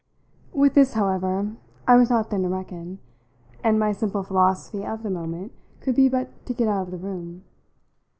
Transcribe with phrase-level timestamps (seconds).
[0.51, 1.57] With this, however,
[1.87, 2.97] I was not then to reckon,
[3.63, 6.97] and my simple philosophy of the moment could be but to get out of the
[6.97, 7.43] room.